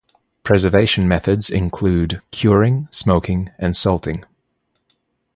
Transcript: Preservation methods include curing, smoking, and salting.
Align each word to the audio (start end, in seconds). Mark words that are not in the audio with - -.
Preservation 0.43 1.07
methods 1.07 1.51
include 1.51 2.23
curing, 2.31 2.87
smoking, 2.91 3.51
and 3.59 3.77
salting. 3.77 4.25